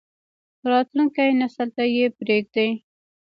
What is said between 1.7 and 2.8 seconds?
ته یې پریږدئ